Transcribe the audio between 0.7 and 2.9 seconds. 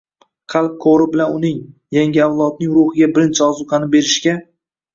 qo‘ri bilan uning– yangi avlodning